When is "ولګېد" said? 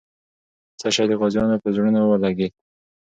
2.05-2.53